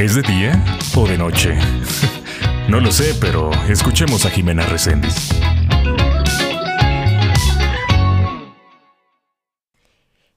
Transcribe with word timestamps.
¿Es 0.00 0.14
de 0.14 0.22
día 0.22 0.64
o 0.96 1.06
de 1.06 1.18
noche? 1.18 1.58
no 2.70 2.80
lo 2.80 2.90
sé, 2.90 3.14
pero 3.20 3.50
escuchemos 3.68 4.24
a 4.24 4.30
Jimena 4.30 4.64
Reséndiz. 4.64 5.28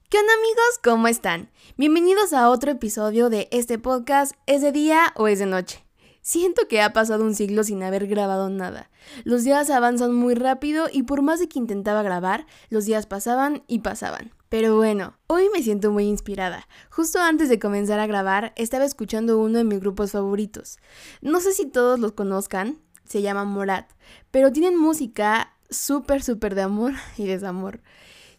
¿Qué 0.09 0.17
onda 0.17 0.33
amigos? 0.33 0.79
¿Cómo 0.83 1.07
están? 1.07 1.49
Bienvenidos 1.77 2.33
a 2.33 2.49
otro 2.49 2.71
episodio 2.71 3.29
de 3.29 3.47
este 3.51 3.79
podcast 3.79 4.33
¿Es 4.47 4.61
de 4.61 4.73
día 4.73 5.13
o 5.15 5.29
es 5.29 5.39
de 5.39 5.45
noche? 5.45 5.85
Siento 6.19 6.67
que 6.67 6.81
ha 6.81 6.91
pasado 6.91 7.23
un 7.23 7.33
siglo 7.33 7.63
sin 7.63 7.83
haber 7.83 8.07
grabado 8.07 8.49
nada. 8.49 8.89
Los 9.23 9.45
días 9.45 9.69
avanzan 9.69 10.13
muy 10.13 10.35
rápido 10.35 10.87
y 10.91 11.03
por 11.03 11.21
más 11.21 11.39
de 11.39 11.47
que 11.47 11.59
intentaba 11.59 12.03
grabar, 12.03 12.47
los 12.69 12.83
días 12.83 13.05
pasaban 13.05 13.63
y 13.67 13.79
pasaban. 13.79 14.33
Pero 14.53 14.75
bueno, 14.75 15.17
hoy 15.25 15.49
me 15.51 15.63
siento 15.63 15.89
muy 15.89 16.03
inspirada. 16.03 16.67
Justo 16.91 17.19
antes 17.19 17.49
de 17.49 17.57
comenzar 17.57 17.99
a 17.99 18.05
grabar, 18.05 18.53
estaba 18.55 18.85
escuchando 18.85 19.39
uno 19.39 19.57
de 19.57 19.63
mis 19.63 19.79
grupos 19.79 20.11
favoritos. 20.11 20.77
No 21.21 21.39
sé 21.39 21.53
si 21.53 21.65
todos 21.65 21.99
los 21.99 22.11
conozcan, 22.11 22.77
se 23.03 23.23
llama 23.23 23.45
Morat, 23.45 23.89
pero 24.29 24.51
tienen 24.51 24.77
música 24.77 25.55
súper, 25.71 26.21
súper 26.21 26.53
de 26.53 26.61
amor 26.61 26.93
y 27.17 27.25
desamor. 27.25 27.81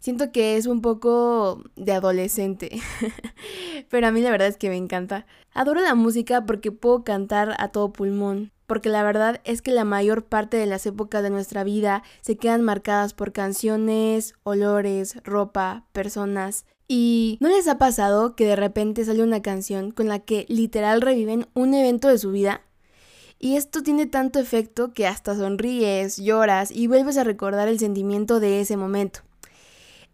Siento 0.04 0.32
que 0.32 0.58
es 0.58 0.66
un 0.66 0.82
poco 0.82 1.62
de 1.76 1.92
adolescente, 1.92 2.78
pero 3.88 4.06
a 4.06 4.10
mí 4.10 4.20
la 4.20 4.30
verdad 4.30 4.48
es 4.48 4.58
que 4.58 4.68
me 4.68 4.77
encanta. 4.77 5.24
Adoro 5.54 5.80
la 5.80 5.94
música 5.94 6.44
porque 6.44 6.70
puedo 6.70 7.04
cantar 7.04 7.54
a 7.58 7.68
todo 7.68 7.90
pulmón 7.90 8.52
porque 8.66 8.90
la 8.90 9.02
verdad 9.02 9.40
es 9.44 9.62
que 9.62 9.72
la 9.72 9.86
mayor 9.86 10.27
parte 10.27 10.58
de 10.58 10.66
las 10.66 10.84
épocas 10.84 11.22
de 11.22 11.30
nuestra 11.30 11.64
vida 11.64 12.02
se 12.20 12.36
quedan 12.36 12.60
marcadas 12.60 13.14
por 13.14 13.32
canciones, 13.32 14.34
olores, 14.42 15.16
ropa, 15.24 15.86
personas. 15.92 16.66
¿Y 16.86 17.38
no 17.41 17.48
les 17.48 17.66
ha 17.66 17.78
pasado 17.78 18.36
que 18.36 18.44
de 18.44 18.56
repente 18.56 19.06
sale 19.06 19.22
una 19.22 19.41
canción 19.41 19.91
con 19.91 20.08
la 20.08 20.18
que 20.18 20.44
literal 20.50 21.00
reviven 21.00 21.46
un 21.55 21.72
evento 21.72 22.08
de 22.08 22.18
su 22.18 22.30
vida? 22.30 22.60
Y 23.39 23.56
esto 23.56 23.83
tiene 23.83 24.05
tanto 24.05 24.39
efecto 24.39 24.92
que 24.92 25.06
hasta 25.06 25.34
sonríes, 25.34 26.18
lloras 26.18 26.70
y 26.70 26.89
vuelves 26.89 27.16
a 27.16 27.24
recordar 27.24 27.68
el 27.68 27.78
sentimiento 27.78 28.39
de 28.39 28.61
ese 28.61 28.77
momento. 28.77 29.20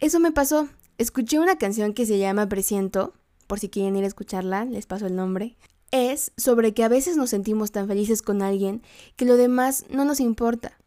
Eso 0.01 0.19
me 0.21 0.33
pasó. 0.33 0.69
Escuché 0.99 1.39
una 1.39 1.57
canción 1.57 1.95
que 1.95 2.07
se 2.07 2.19
llama 2.19 2.49
Presiento, 2.49 3.15
por 3.47 3.59
si 3.59 3.69
quieren 3.69 3.97
ir 3.97 4.05
a 4.05 4.09
escucharla, 4.09 4.65
les 4.65 4.87
paso 4.87 5.07
el 5.07 5.17
nombre 5.17 5.57
es 5.91 6.33
sobre 6.37 6.73
que 6.73 6.85
a 6.85 6.89
veces 6.89 7.17
nos 7.17 7.31
sentimos 7.31 7.73
tan 7.73 7.89
felices 7.89 8.23
con 8.23 8.43
alguien 8.43 8.83
que 9.17 9.25
lo 9.25 9.37
demás 9.37 9.85
no 9.91 10.05
nos 10.05 10.21
importa. 10.21 10.79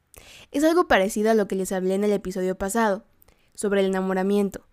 Es 0.52 0.64
algo 0.64 0.88
parecido 0.88 1.31
a 1.31 1.34
lo 1.34 1.47
que 1.47 1.56
les 1.56 1.72
hablé 1.72 1.95
en 1.95 2.03
el 2.03 2.11
episodio 2.11 2.58
pasado, 2.58 3.03
sobre 3.56 3.81
el 3.81 3.88
enamoramiento. 3.88 4.66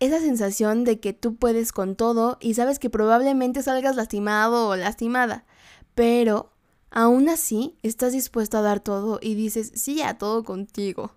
Esa 0.00 0.20
sensación 0.20 0.84
de 0.84 1.00
que 1.00 1.12
tú 1.12 1.36
puedes 1.36 1.72
con 1.72 1.96
todo 1.96 2.38
y 2.40 2.54
sabes 2.54 2.78
que 2.78 2.90
probablemente 2.90 3.62
salgas 3.62 3.96
lastimado 3.96 4.68
o 4.68 4.76
lastimada, 4.76 5.44
pero 5.94 6.52
aún 6.90 7.28
así 7.28 7.76
estás 7.82 8.12
dispuesto 8.12 8.58
a 8.58 8.62
dar 8.62 8.80
todo 8.80 9.18
y 9.22 9.34
dices 9.34 9.72
sí 9.74 10.02
a 10.02 10.18
todo 10.18 10.44
contigo. 10.44 11.12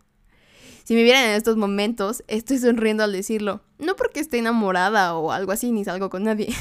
Si 0.88 0.96
me 0.96 1.04
vieran 1.04 1.26
en 1.26 1.32
estos 1.32 1.58
momentos, 1.58 2.24
estoy 2.30 2.60
sonriendo 2.60 3.04
al 3.04 3.12
decirlo. 3.12 3.60
No 3.80 3.96
porque 3.96 4.20
esté 4.20 4.40
enamorada 4.40 5.16
o 5.16 5.32
algo 5.32 5.52
así, 5.52 5.72
ni 5.72 5.84
salgo 5.84 6.10
con 6.10 6.24
nadie, 6.24 6.54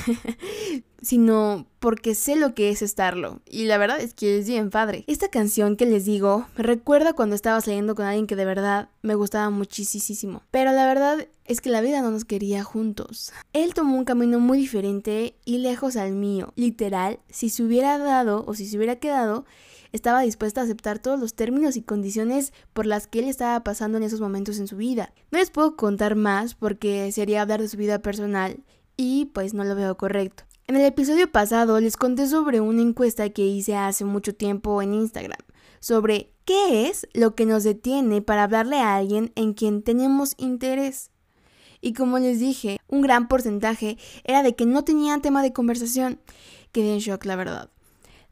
sino 1.03 1.67
porque 1.79 2.15
sé 2.15 2.37
lo 2.37 2.55
que 2.55 2.71
es 2.71 2.83
estarlo. 2.83 3.41
Y 3.47 3.65
la 3.65 3.79
verdad 3.79 4.01
es 4.01 4.13
que 4.13 4.39
es 4.39 4.47
bien 4.47 4.71
padre. 4.71 5.05
Esta 5.07 5.29
canción 5.29 5.77
que 5.77 5.87
les 5.87 6.05
digo 6.05 6.47
me 6.57 6.65
recuerda 6.65 7.15
cuando 7.15 7.35
estaba 7.35 7.61
saliendo 7.61 7.95
con 7.95 8.05
alguien 8.05 8.27
que 8.27 8.37
de 8.37 8.45
verdad 8.45 8.91
me 9.03 9.15
gustaba 9.15 9.49
muchísimo. 9.51 10.43
Pero 10.51 10.73
la 10.73 10.87
verdad 10.87 11.27
es 11.47 11.61
que 11.61 11.71
la 11.71 11.81
vida 11.81 12.03
no 12.03 12.11
nos 12.11 12.25
quería 12.25 12.65
juntos. 12.65 13.33
Él 13.53 13.73
tomó 13.73 13.97
un 13.97 14.05
camino 14.05 14.41
muy 14.41 14.59
diferente 14.59 15.37
y 15.45 15.59
lejos 15.59 15.97
al 15.97 16.13
mío. 16.13 16.53
Literal, 16.57 17.21
si 17.29 17.49
se 17.49 17.63
hubiera 17.63 17.99
dado 17.99 18.45
o 18.47 18.55
si 18.55 18.67
se 18.67 18.77
hubiera 18.77 18.97
quedado, 18.97 19.45
estaba 19.93 20.21
dispuesta 20.21 20.61
a 20.61 20.65
aceptar 20.65 20.99
todos 20.99 21.19
los 21.19 21.35
términos 21.35 21.77
y 21.77 21.83
condiciones 21.83 22.53
por 22.73 22.87
las 22.87 23.07
que 23.07 23.21
él 23.21 23.27
estaba 23.27 23.63
pasando 23.65 23.99
en 23.99 24.05
esos 24.05 24.21
momentos 24.21 24.59
en 24.59 24.67
su 24.67 24.77
vida. 24.77 25.13
No 25.31 25.39
les 25.39 25.51
puedo 25.51 25.77
contar 25.77 26.17
más 26.17 26.55
porque 26.55 27.06
sería 27.13 27.43
hablar 27.43 27.61
de 27.61 27.69
su 27.69 27.77
vida 27.77 28.01
personal 28.01 28.63
y 28.97 29.27
pues 29.27 29.55
no 29.55 29.65
lo 29.65 29.75
veo 29.75 29.97
correcto. 29.97 30.45
En 30.67 30.77
el 30.77 30.85
episodio 30.85 31.31
pasado 31.31 31.79
les 31.81 31.97
conté 31.97 32.27
sobre 32.27 32.61
una 32.61 32.83
encuesta 32.83 33.29
que 33.31 33.47
hice 33.47 33.77
hace 33.77 34.05
mucho 34.05 34.35
tiempo 34.35 34.83
en 34.83 34.95
Instagram 34.95 35.39
sobre 35.87 36.33
qué 36.45 36.89
es 36.89 37.07
lo 37.13 37.37
que 37.37 37.47
nos 37.47 37.63
detiene 37.63 38.23
para 38.23 38.43
hablarle 38.43 38.79
a 38.79 38.97
alguien 38.97 39.31
en 39.37 39.53
quien 39.53 39.83
tenemos 39.83 40.35
interés. 40.37 41.11
Y 41.81 41.93
como 41.93 42.19
les 42.19 42.41
dije, 42.41 42.79
un 42.89 43.03
gran 43.03 43.29
porcentaje 43.29 43.97
era 44.25 44.43
de 44.43 44.57
que 44.57 44.67
no 44.67 44.83
tenían 44.83 45.23
tema 45.23 45.43
de 45.43 45.53
conversación. 45.53 46.21
Quedé 46.73 46.95
en 46.95 46.99
shock, 46.99 47.25
la 47.25 47.37
verdad. 47.37 47.71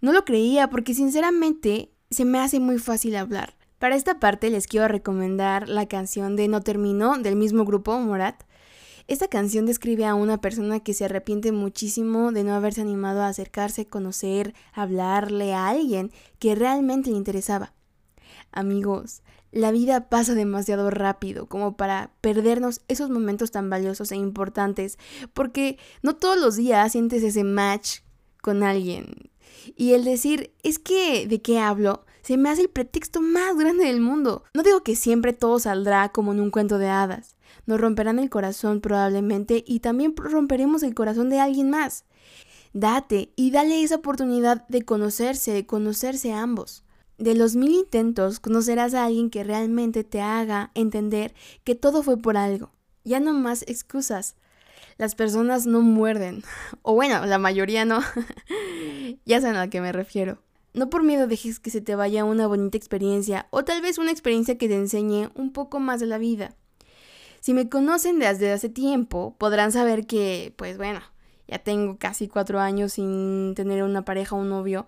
No 0.00 0.12
lo 0.12 0.24
creía 0.24 0.68
porque 0.68 0.94
sinceramente 0.94 1.92
se 2.10 2.24
me 2.24 2.40
hace 2.40 2.58
muy 2.58 2.78
fácil 2.78 3.14
hablar. 3.14 3.54
Para 3.78 3.94
esta 3.94 4.18
parte 4.18 4.50
les 4.50 4.66
quiero 4.66 4.88
recomendar 4.88 5.68
la 5.68 5.86
canción 5.86 6.34
de 6.34 6.48
No 6.48 6.60
Terminó 6.60 7.18
del 7.18 7.36
mismo 7.36 7.64
grupo 7.64 7.96
Morat. 8.00 8.42
Esta 9.06 9.28
canción 9.28 9.66
describe 9.66 10.06
a 10.06 10.14
una 10.14 10.40
persona 10.40 10.80
que 10.80 10.94
se 10.94 11.04
arrepiente 11.04 11.52
muchísimo 11.52 12.32
de 12.32 12.42
no 12.42 12.54
haberse 12.54 12.80
animado 12.80 13.22
a 13.22 13.28
acercarse, 13.28 13.86
conocer, 13.86 14.54
hablarle 14.72 15.52
a 15.52 15.68
alguien 15.68 16.10
que 16.38 16.54
realmente 16.54 17.10
le 17.10 17.16
interesaba. 17.16 17.74
Amigos, 18.50 19.22
la 19.52 19.72
vida 19.72 20.08
pasa 20.08 20.34
demasiado 20.34 20.90
rápido 20.90 21.46
como 21.46 21.76
para 21.76 22.12
perdernos 22.20 22.80
esos 22.88 23.10
momentos 23.10 23.50
tan 23.50 23.68
valiosos 23.68 24.10
e 24.10 24.16
importantes, 24.16 24.98
porque 25.34 25.78
no 26.02 26.16
todos 26.16 26.38
los 26.38 26.56
días 26.56 26.92
sientes 26.92 27.22
ese 27.22 27.44
match 27.44 28.00
con 28.40 28.62
alguien, 28.62 29.30
y 29.76 29.92
el 29.92 30.04
decir, 30.04 30.52
es 30.62 30.78
que, 30.78 31.26
¿de 31.26 31.40
qué 31.42 31.58
hablo? 31.58 32.04
Se 32.22 32.36
me 32.36 32.48
hace 32.50 32.62
el 32.62 32.70
pretexto 32.70 33.20
más 33.20 33.56
grande 33.56 33.84
del 33.84 34.00
mundo. 34.00 34.44
No 34.54 34.62
digo 34.62 34.82
que 34.82 34.96
siempre 34.96 35.32
todo 35.32 35.58
saldrá 35.58 36.10
como 36.10 36.32
en 36.32 36.40
un 36.40 36.50
cuento 36.50 36.78
de 36.78 36.88
hadas. 36.88 37.33
Nos 37.66 37.80
romperán 37.80 38.18
el 38.18 38.30
corazón 38.30 38.80
probablemente 38.80 39.64
y 39.66 39.80
también 39.80 40.14
romperemos 40.16 40.82
el 40.82 40.94
corazón 40.94 41.30
de 41.30 41.40
alguien 41.40 41.70
más. 41.70 42.04
Date 42.72 43.32
y 43.36 43.50
dale 43.52 43.82
esa 43.82 43.96
oportunidad 43.96 44.66
de 44.68 44.82
conocerse, 44.82 45.52
de 45.52 45.64
conocerse 45.64 46.32
a 46.32 46.42
ambos. 46.42 46.84
De 47.18 47.34
los 47.34 47.54
mil 47.54 47.72
intentos 47.72 48.40
conocerás 48.40 48.94
a 48.94 49.04
alguien 49.04 49.30
que 49.30 49.44
realmente 49.44 50.02
te 50.02 50.20
haga 50.20 50.72
entender 50.74 51.32
que 51.62 51.76
todo 51.76 52.02
fue 52.02 52.16
por 52.16 52.36
algo. 52.36 52.72
Ya 53.04 53.20
no 53.20 53.32
más 53.32 53.62
excusas. 53.68 54.34
Las 54.98 55.14
personas 55.14 55.66
no 55.66 55.80
muerden. 55.80 56.42
O 56.82 56.94
bueno, 56.94 57.24
la 57.24 57.38
mayoría 57.38 57.84
no. 57.84 58.00
ya 59.24 59.40
saben 59.40 59.56
a 59.56 59.70
que 59.70 59.80
me 59.80 59.92
refiero. 59.92 60.38
No 60.74 60.90
por 60.90 61.04
miedo 61.04 61.28
dejes 61.28 61.60
que 61.60 61.70
se 61.70 61.80
te 61.80 61.94
vaya 61.94 62.24
una 62.24 62.48
bonita 62.48 62.76
experiencia 62.76 63.46
o 63.50 63.64
tal 63.64 63.80
vez 63.80 63.98
una 63.98 64.10
experiencia 64.10 64.58
que 64.58 64.66
te 64.66 64.74
enseñe 64.74 65.30
un 65.36 65.52
poco 65.52 65.78
más 65.78 66.00
de 66.00 66.06
la 66.06 66.18
vida. 66.18 66.56
Si 67.44 67.52
me 67.52 67.68
conocen 67.68 68.20
desde 68.20 68.52
hace 68.52 68.70
tiempo, 68.70 69.36
podrán 69.36 69.70
saber 69.70 70.06
que, 70.06 70.54
pues 70.56 70.78
bueno, 70.78 71.00
ya 71.46 71.58
tengo 71.58 71.98
casi 71.98 72.26
cuatro 72.26 72.58
años 72.58 72.94
sin 72.94 73.52
tener 73.54 73.82
una 73.82 74.02
pareja 74.02 74.34
o 74.34 74.38
un 74.38 74.48
novio. 74.48 74.86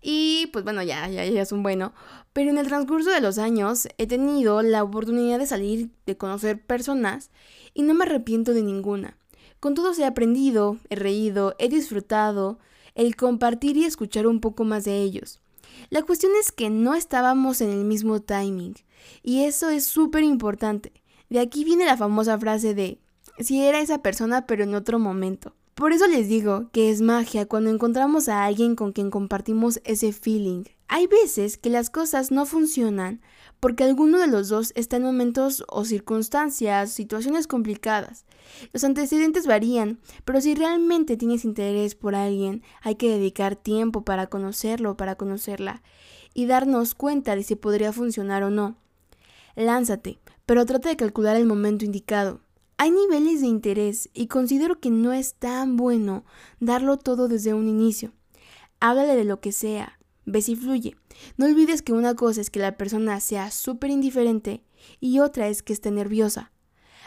Y 0.00 0.46
pues 0.50 0.64
bueno, 0.64 0.82
ya, 0.82 1.06
ya, 1.10 1.26
ya 1.26 1.42
es 1.42 1.52
un 1.52 1.62
bueno. 1.62 1.92
Pero 2.32 2.48
en 2.48 2.56
el 2.56 2.68
transcurso 2.68 3.10
de 3.10 3.20
los 3.20 3.36
años 3.36 3.86
he 3.98 4.06
tenido 4.06 4.62
la 4.62 4.82
oportunidad 4.82 5.38
de 5.38 5.44
salir, 5.44 5.90
de 6.06 6.16
conocer 6.16 6.64
personas 6.64 7.30
y 7.74 7.82
no 7.82 7.92
me 7.92 8.06
arrepiento 8.06 8.54
de 8.54 8.62
ninguna. 8.62 9.18
Con 9.60 9.74
todo 9.74 9.92
he 9.92 10.06
aprendido, 10.06 10.78
he 10.88 10.96
reído, 10.96 11.54
he 11.58 11.68
disfrutado, 11.68 12.60
el 12.94 13.14
compartir 13.14 13.76
y 13.76 13.84
escuchar 13.84 14.26
un 14.26 14.40
poco 14.40 14.64
más 14.64 14.84
de 14.84 15.02
ellos. 15.02 15.42
La 15.90 16.00
cuestión 16.00 16.32
es 16.40 16.50
que 16.50 16.70
no 16.70 16.94
estábamos 16.94 17.60
en 17.60 17.68
el 17.68 17.84
mismo 17.84 18.20
timing, 18.20 18.76
y 19.22 19.44
eso 19.44 19.68
es 19.68 19.84
súper 19.84 20.24
importante. 20.24 20.99
De 21.30 21.40
aquí 21.40 21.64
viene 21.64 21.86
la 21.86 21.96
famosa 21.96 22.38
frase 22.38 22.74
de, 22.74 22.98
si 23.38 23.62
era 23.62 23.80
esa 23.80 24.02
persona 24.02 24.46
pero 24.46 24.64
en 24.64 24.74
otro 24.74 24.98
momento. 24.98 25.54
Por 25.74 25.92
eso 25.92 26.06
les 26.08 26.28
digo 26.28 26.68
que 26.72 26.90
es 26.90 27.00
magia 27.00 27.46
cuando 27.46 27.70
encontramos 27.70 28.28
a 28.28 28.44
alguien 28.44 28.74
con 28.74 28.92
quien 28.92 29.10
compartimos 29.10 29.80
ese 29.84 30.12
feeling. 30.12 30.64
Hay 30.88 31.06
veces 31.06 31.56
que 31.56 31.70
las 31.70 31.88
cosas 31.88 32.32
no 32.32 32.44
funcionan 32.46 33.22
porque 33.60 33.84
alguno 33.84 34.18
de 34.18 34.26
los 34.26 34.48
dos 34.48 34.72
está 34.74 34.96
en 34.96 35.04
momentos 35.04 35.64
o 35.68 35.84
circunstancias, 35.84 36.90
situaciones 36.90 37.46
complicadas. 37.46 38.24
Los 38.72 38.82
antecedentes 38.82 39.46
varían, 39.46 40.00
pero 40.24 40.40
si 40.40 40.54
realmente 40.54 41.16
tienes 41.16 41.44
interés 41.44 41.94
por 41.94 42.16
alguien, 42.16 42.62
hay 42.82 42.96
que 42.96 43.08
dedicar 43.08 43.54
tiempo 43.54 44.04
para 44.04 44.26
conocerlo, 44.26 44.96
para 44.96 45.14
conocerla, 45.14 45.82
y 46.34 46.46
darnos 46.46 46.94
cuenta 46.94 47.36
de 47.36 47.44
si 47.44 47.54
podría 47.54 47.92
funcionar 47.92 48.42
o 48.42 48.50
no. 48.50 48.76
Lánzate, 49.54 50.18
pero 50.50 50.66
trata 50.66 50.88
de 50.88 50.96
calcular 50.96 51.36
el 51.36 51.46
momento 51.46 51.84
indicado. 51.84 52.40
Hay 52.76 52.90
niveles 52.90 53.40
de 53.40 53.46
interés 53.46 54.10
y 54.12 54.26
considero 54.26 54.80
que 54.80 54.90
no 54.90 55.12
es 55.12 55.34
tan 55.34 55.76
bueno 55.76 56.24
darlo 56.58 56.96
todo 56.96 57.28
desde 57.28 57.54
un 57.54 57.68
inicio. 57.68 58.14
Háblale 58.80 59.14
de 59.14 59.22
lo 59.22 59.40
que 59.40 59.52
sea, 59.52 60.00
ve 60.24 60.42
si 60.42 60.56
fluye. 60.56 60.96
No 61.36 61.46
olvides 61.46 61.82
que 61.82 61.92
una 61.92 62.16
cosa 62.16 62.40
es 62.40 62.50
que 62.50 62.58
la 62.58 62.76
persona 62.76 63.20
sea 63.20 63.52
súper 63.52 63.90
indiferente 63.90 64.64
y 64.98 65.20
otra 65.20 65.46
es 65.46 65.62
que 65.62 65.72
esté 65.72 65.92
nerviosa. 65.92 66.50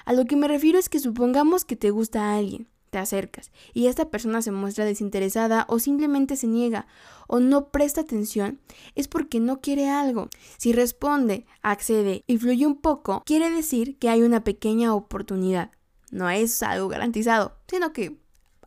A 0.05 0.13
lo 0.13 0.23
que 0.23 0.37
me 0.37 0.47
refiero 0.47 0.79
es 0.79 0.87
que 0.87 0.99
supongamos 0.99 1.65
que 1.65 1.75
te 1.75 1.91
gusta 1.91 2.21
a 2.21 2.37
alguien, 2.37 2.69
te 2.93 2.99
acercas 2.99 3.51
y 3.73 3.87
esta 3.87 4.11
persona 4.11 4.43
se 4.43 4.51
muestra 4.51 4.85
desinteresada 4.85 5.65
o 5.67 5.79
simplemente 5.79 6.35
se 6.35 6.45
niega 6.45 6.85
o 7.27 7.39
no 7.39 7.69
presta 7.69 8.01
atención, 8.01 8.59
es 8.93 9.07
porque 9.07 9.39
no 9.39 9.61
quiere 9.61 9.89
algo. 9.89 10.29
Si 10.57 10.73
responde, 10.73 11.47
accede 11.63 12.23
y 12.27 12.37
fluye 12.37 12.67
un 12.67 12.75
poco, 12.75 13.23
quiere 13.25 13.49
decir 13.49 13.97
que 13.97 14.09
hay 14.09 14.21
una 14.21 14.43
pequeña 14.43 14.93
oportunidad. 14.93 15.71
No 16.11 16.29
es 16.29 16.61
algo 16.61 16.87
garantizado, 16.87 17.57
sino 17.67 17.93
que 17.93 18.19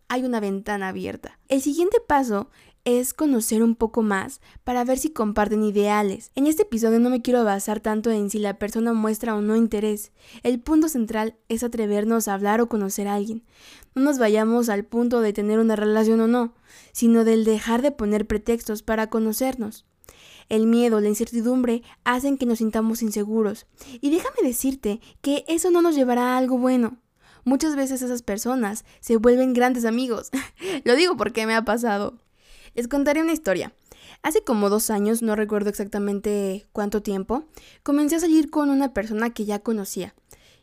hay 0.09 0.25
una 0.25 0.41
ventana 0.41 0.89
abierta. 0.89 1.39
El 1.47 1.63
siguiente 1.63 1.99
paso 2.01 2.51
es 2.87 3.13
conocer 3.13 3.65
un 3.65 3.75
poco 3.75 4.03
más 4.03 4.41
para 4.63 4.85
ver 4.85 4.99
si 4.99 5.11
comparten 5.11 5.65
ideales. 5.65 6.31
En 6.37 6.47
este 6.47 6.63
episodio 6.63 7.01
no 7.01 7.11
me 7.11 7.21
quiero 7.21 7.45
basar 7.45 7.81
tanto 7.81 8.13
en 8.13 8.31
si 8.31 8.39
la 8.39 8.61
persona 8.61 8.93
muestra 8.93 9.35
o 9.35 9.41
no 9.41 9.57
interés. 9.57 10.13
El 10.45 10.61
punto 10.61 10.89
central 10.89 11.37
es 11.49 11.65
atrevernos 11.65 12.29
a 12.29 12.35
hablar 12.35 12.61
o 12.61 12.69
conocer 12.69 13.09
a 13.09 13.15
alguien. 13.15 13.43
No 13.97 14.03
nos 14.03 14.19
vayamos 14.21 14.69
al 14.69 14.85
punto 14.85 15.21
de 15.21 15.33
tener 15.33 15.59
una 15.59 15.75
relación 15.75 16.21
o 16.21 16.29
no, 16.29 16.55
sino 16.93 17.25
del 17.25 17.45
dejar 17.45 17.83
de 17.83 17.91
poner 17.91 18.25
pretextos 18.29 18.85
para 18.85 19.11
conocernos. 19.11 19.85
El 20.49 20.69
miedo, 20.69 21.01
la 21.01 21.09
incertidumbre 21.09 21.83
hacen 22.05 22.39
que 22.39 22.47
nos 22.47 22.59
sintamos 22.59 23.03
inseguros. 23.03 23.67
Y 24.01 24.11
déjame 24.11 24.37
decirte 24.45 25.01
que 25.23 25.45
eso 25.49 25.73
no 25.73 25.83
nos 25.83 25.97
llevará 25.97 26.35
a 26.35 26.39
algo 26.39 26.57
bueno. 26.57 26.99
Muchas 27.43 27.75
veces 27.75 28.01
esas 28.03 28.23
personas 28.23 28.85
se 29.01 29.17
vuelven 29.17 29.55
grandes 29.55 29.85
amigos. 29.85 30.31
Lo 30.85 30.95
digo 30.95 31.17
porque 31.17 31.47
me 31.47 31.57
ha 31.57 31.65
pasado. 31.65 32.21
Les 32.77 32.89
contaré 32.89 33.23
una 33.23 33.33
historia. 33.33 33.73
Hace 34.23 34.45
como 34.45 34.69
dos 34.69 34.91
años, 34.91 35.23
no 35.23 35.35
recuerdo 35.35 35.71
exactamente 35.71 36.67
cuánto 36.73 37.03
tiempo, 37.03 37.45
comencé 37.83 38.17
a 38.17 38.21
salir 38.21 38.51
con 38.51 38.69
una 38.69 38.93
persona 38.93 39.31
que 39.31 39.47
ya 39.47 39.61
conocía. 39.61 40.15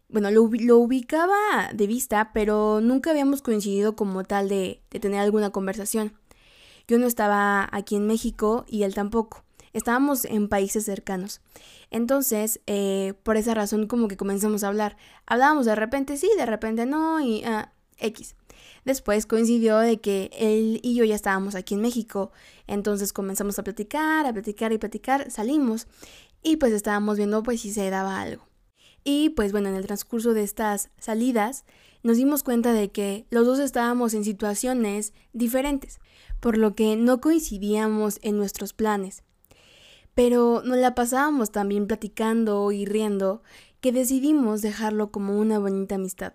Bueno, 0.10 0.30
lo, 0.30 0.44
ubicaba 0.78 1.72
de 1.74 1.88
vista, 1.88 2.30
pero 2.32 2.82
nunca 2.82 3.10
habíamos 3.10 3.42
coincidido 3.42 3.96
como 3.96 4.24
tal 4.26 4.48
de, 4.48 4.84
tener 4.92 5.22
alguna 5.22 5.50
conversación. 5.50 6.14
Yo 6.88 7.00
no 7.00 7.08
estaba 7.08 7.68
aquí 7.72 7.96
en 7.96 8.06
México 8.06 8.64
y 8.68 8.84
él 8.84 8.94
tampoco. 8.94 9.44
Estábamos 9.74 10.26
en 10.26 10.50
países 10.50 10.86
cercanos. 10.86 11.42
Entonces, 11.90 12.62
eh, 12.68 13.16
por 13.24 13.38
esa 13.38 13.56
razón 13.56 13.88
como 13.88 14.08
que 14.08 14.18
comenzamos 14.18 14.64
a 14.64 14.68
hablar. 14.68 14.98
Hablábamos 15.26 15.66
de 15.66 15.74
repente 15.74 16.18
sí, 16.18 16.30
de 16.38 16.46
repente 16.46 16.86
no 16.86 17.20
y 17.22 17.44
ah, 17.44 17.74
X. 17.98 18.36
Después 18.86 19.26
coincidió 19.26 19.78
de 19.78 20.00
que 20.00 20.30
él 20.34 20.80
y 20.84 20.96
yo 20.96 21.06
ya 21.06 21.16
estábamos 21.16 21.56
aquí 21.56 21.74
en 21.76 21.82
México, 21.82 22.32
entonces 22.68 23.14
comenzamos 23.14 23.58
a 23.60 23.64
platicar, 23.64 24.26
a 24.26 24.34
platicar 24.34 24.74
y 24.74 24.78
platicar, 24.78 25.32
salimos 25.32 25.88
y 26.42 26.58
pues 26.58 26.74
estábamos 26.74 27.18
viendo 27.18 27.44
pues 27.44 27.62
si 27.62 27.72
se 27.72 27.90
daba 27.90 28.22
algo. 28.22 28.48
Y 29.04 29.30
pues 29.30 29.52
bueno, 29.52 29.70
en 29.70 29.76
el 29.76 29.86
transcurso 29.86 30.34
de 30.34 30.44
estas 30.44 30.90
salidas 30.98 31.66
nos 32.04 32.18
dimos 32.18 32.44
cuenta 32.44 32.74
de 32.74 32.92
que 32.92 33.26
los 33.30 33.46
dos 33.46 33.60
estábamos 33.60 34.14
en 34.14 34.24
situaciones 34.24 35.14
diferentes, 35.32 36.00
por 36.40 36.58
lo 36.58 36.76
que 36.76 36.96
no 36.98 37.22
coincidíamos 37.22 38.20
en 38.22 38.38
nuestros 38.38 38.74
planes. 38.74 39.24
Pero 40.14 40.62
nos 40.64 40.78
la 40.78 40.96
pasábamos 40.96 41.52
también 41.52 41.88
platicando 41.88 42.72
y 42.72 42.86
riendo 42.86 43.42
que 43.80 43.92
decidimos 43.92 44.62
dejarlo 44.62 45.12
como 45.12 45.38
una 45.40 45.60
bonita 45.60 45.96
amistad. 45.96 46.34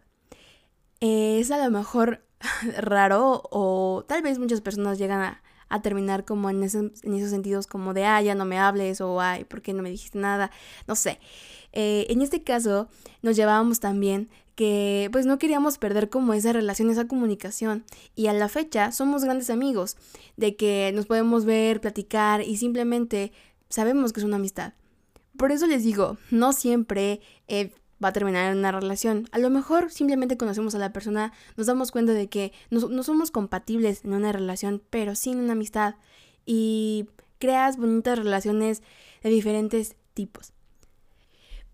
Es 1.00 1.50
a 1.50 1.62
lo 1.62 1.70
mejor 1.70 2.22
raro 2.78 3.42
o 3.50 4.04
tal 4.06 4.22
vez 4.22 4.38
muchas 4.38 4.60
personas 4.60 4.98
llegan 4.98 5.20
a, 5.20 5.42
terminar 5.82 6.24
como 6.24 6.48
en, 6.48 6.62
esos 6.62 6.92
sentidos 7.02 7.66
como 7.66 7.92
de, 7.92 8.06
ah, 8.06 8.22
ya 8.22 8.34
no 8.34 8.46
me 8.46 8.58
hables 8.58 9.02
o, 9.02 9.20
ay, 9.20 9.44
¿por 9.44 9.60
qué 9.60 9.74
no 9.74 9.82
me 9.82 9.90
dijiste 9.90 10.18
nada? 10.18 10.50
No 10.86 10.94
sé. 10.94 11.20
Eh, 11.72 12.06
en 12.08 12.22
este 12.22 12.42
caso 12.42 12.88
nos 13.20 13.36
llevábamos 13.36 13.78
también 13.78 14.30
que 14.58 15.08
pues 15.12 15.24
no 15.24 15.38
queríamos 15.38 15.78
perder 15.78 16.08
como 16.08 16.34
esa 16.34 16.52
relación, 16.52 16.90
esa 16.90 17.06
comunicación. 17.06 17.84
Y 18.16 18.26
a 18.26 18.32
la 18.32 18.48
fecha 18.48 18.90
somos 18.90 19.22
grandes 19.22 19.50
amigos, 19.50 19.96
de 20.36 20.56
que 20.56 20.90
nos 20.94 21.06
podemos 21.06 21.44
ver, 21.44 21.80
platicar 21.80 22.40
y 22.42 22.56
simplemente 22.56 23.30
sabemos 23.68 24.12
que 24.12 24.18
es 24.18 24.24
una 24.24 24.34
amistad. 24.34 24.72
Por 25.36 25.52
eso 25.52 25.68
les 25.68 25.84
digo, 25.84 26.18
no 26.32 26.52
siempre 26.52 27.20
va 28.02 28.08
a 28.08 28.12
terminar 28.12 28.50
en 28.50 28.58
una 28.58 28.72
relación. 28.72 29.28
A 29.32 29.38
lo 29.38 29.50
mejor 29.50 29.90
simplemente 29.90 30.36
conocemos 30.36 30.74
a 30.74 30.78
la 30.78 30.92
persona, 30.92 31.32
nos 31.56 31.66
damos 31.66 31.90
cuenta 31.90 32.12
de 32.12 32.28
que 32.28 32.52
no, 32.70 33.02
somos 33.02 33.30
compatibles 33.30 34.04
en 34.04 34.12
una 34.12 34.32
relación, 34.32 34.82
pero 34.90 35.14
sí 35.14 35.30
en 35.30 35.40
una 35.40 35.52
amistad. 35.52 35.96
Y 36.46 37.08
creas 37.38 37.76
bonitas 37.76 38.18
relaciones 38.18 38.82
de 39.22 39.30
diferentes 39.30 39.96
tipos. 40.14 40.52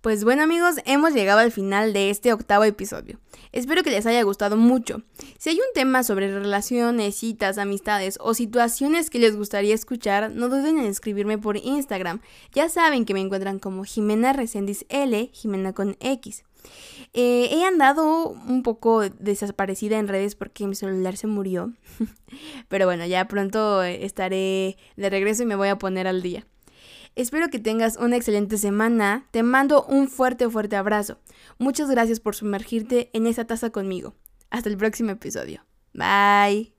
Pues 0.05 0.23
bueno 0.23 0.43
amigos, 0.43 0.75
hemos 0.85 1.15
llegado 1.15 1.39
al 1.39 1.51
final 1.51 1.95
de 1.95 2.11
este 2.11 2.35
octavo 2.35 2.65
episodio. 2.65 3.19
Espero 3.53 3.83
que 3.83 3.89
les 3.89 4.05
haya 4.05 4.23
gustado 4.23 4.59
mucho. 4.59 5.01
Si 5.39 5.49
hay 5.49 5.57
un 5.57 5.73
tema 5.73 6.03
sobre 6.03 6.31
relaciones, 6.31 7.17
citas, 7.17 7.57
amistades 7.57 8.19
o 8.21 8.35
situaciones 8.35 9.09
que 9.09 9.19
les 9.19 9.35
gustaría 9.35 9.75
escuchar, 9.75 10.31
no 10.31 10.51
duden 10.51 10.79
en 10.79 10.85
escribirme 10.85 11.39
por 11.39 11.57
Instagram. 11.57 12.21
Ya 12.53 12.69
saben 12.69 13.07
que 13.07 13.15
me 13.15 13.23
encuentran 13.23 13.59
como 13.59 13.85
Jimena 13.85 14.35
Resendiz 14.35 14.85
L, 14.91 15.31
Jimena 15.33 15.73
con 15.73 15.97
X. 16.01 16.45
Eh, 17.15 17.49
he 17.51 17.65
andado 17.65 18.29
un 18.29 18.63
poco 18.63 19.09
desaparecida 19.09 19.99
en 19.99 20.09
redes 20.09 20.35
porque 20.35 20.67
mi 20.67 20.75
celular 20.75 21.17
se 21.17 21.29
murió. 21.29 21.73
Pero 22.69 22.85
bueno, 22.85 23.07
ya 23.07 23.27
pronto 23.27 23.83
estaré 23.83 24.77
de 24.97 25.09
regreso 25.09 25.45
y 25.45 25.47
me 25.47 25.57
voy 25.57 25.69
a 25.69 25.79
poner 25.79 26.07
al 26.07 26.21
día. 26.21 26.45
Espero 27.17 27.49
que 27.49 27.59
tengas 27.59 27.97
una 27.97 28.17
excelente 28.17 28.59
semana. 28.59 29.29
Te 29.31 29.43
mando 29.43 29.85
un 29.85 30.09
fuerte, 30.09 30.49
fuerte 30.51 30.77
abrazo. 30.77 31.19
Muchas 31.59 31.91
gracias 31.91 32.21
por 32.21 32.35
sumergirte 32.35 33.11
en 33.13 33.27
esa 33.27 33.45
taza 33.45 33.71
conmigo. 33.71 34.15
Hasta 34.51 34.69
el 34.69 34.77
próximo 34.77 35.11
episodio. 35.11 35.65
Bye. 35.93 36.74